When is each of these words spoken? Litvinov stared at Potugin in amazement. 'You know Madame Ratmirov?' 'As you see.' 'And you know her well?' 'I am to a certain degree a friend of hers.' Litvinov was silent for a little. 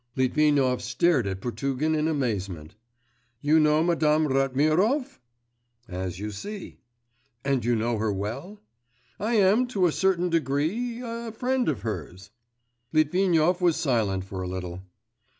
Litvinov 0.15 0.81
stared 0.81 1.27
at 1.27 1.41
Potugin 1.41 1.93
in 1.93 2.07
amazement. 2.07 2.73
'You 3.39 3.59
know 3.59 3.83
Madame 3.83 4.27
Ratmirov?' 4.27 5.19
'As 5.87 6.17
you 6.17 6.31
see.' 6.31 6.79
'And 7.45 7.63
you 7.63 7.75
know 7.75 7.99
her 7.99 8.11
well?' 8.11 8.59
'I 9.19 9.33
am 9.35 9.67
to 9.67 9.85
a 9.85 9.91
certain 9.91 10.31
degree 10.31 11.01
a 11.03 11.31
friend 11.31 11.69
of 11.69 11.81
hers.' 11.81 12.31
Litvinov 12.91 13.61
was 13.61 13.75
silent 13.77 14.23
for 14.25 14.41
a 14.41 14.47
little. 14.47 14.81